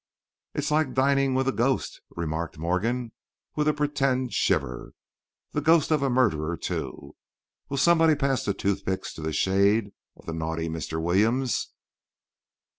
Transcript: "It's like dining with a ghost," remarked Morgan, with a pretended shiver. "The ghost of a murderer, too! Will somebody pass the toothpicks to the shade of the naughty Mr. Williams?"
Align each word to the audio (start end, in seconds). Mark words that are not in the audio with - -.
"It's 0.55 0.71
like 0.71 0.95
dining 0.95 1.35
with 1.35 1.47
a 1.47 1.51
ghost," 1.51 2.01
remarked 2.15 2.57
Morgan, 2.57 3.11
with 3.55 3.67
a 3.67 3.73
pretended 3.75 4.33
shiver. 4.33 4.93
"The 5.51 5.61
ghost 5.61 5.91
of 5.91 6.01
a 6.01 6.09
murderer, 6.09 6.57
too! 6.57 7.15
Will 7.69 7.77
somebody 7.77 8.15
pass 8.15 8.43
the 8.43 8.55
toothpicks 8.55 9.13
to 9.13 9.21
the 9.21 9.31
shade 9.31 9.91
of 10.17 10.25
the 10.25 10.33
naughty 10.33 10.69
Mr. 10.69 10.99
Williams?" 10.99 11.67